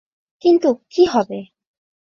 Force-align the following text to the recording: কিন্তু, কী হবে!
কিন্তু, 0.43 0.69
কী 0.89 1.03
হবে! 1.05 1.39